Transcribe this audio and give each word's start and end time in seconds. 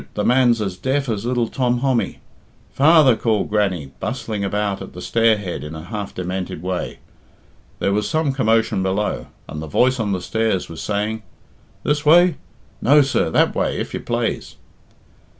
the 0.15 0.25
man's 0.25 0.59
as 0.61 0.77
deaf 0.77 1.07
as 1.07 1.27
little 1.27 1.47
Tom 1.47 1.81
Hommy. 1.81 2.17
Father!" 2.73 3.15
called 3.15 3.51
Grannie, 3.51 3.91
bustling 3.99 4.43
about 4.43 4.81
at 4.81 4.93
the 4.93 4.99
stair 4.99 5.37
head 5.37 5.63
in 5.63 5.75
a 5.75 5.83
half 5.83 6.15
demented 6.15 6.63
way. 6.63 6.97
There 7.77 7.93
was 7.93 8.09
some 8.09 8.33
commotion 8.33 8.81
below, 8.81 9.27
and 9.47 9.61
the 9.61 9.67
voice 9.67 9.99
on 9.99 10.11
the 10.11 10.19
stairs 10.19 10.69
was 10.69 10.81
saying, 10.81 11.21
"This 11.83 12.03
way? 12.03 12.37
No, 12.81 13.03
sir. 13.03 13.29
That 13.29 13.53
way, 13.53 13.79
if 13.79 13.93
you 13.93 13.99
plaze." 13.99 14.55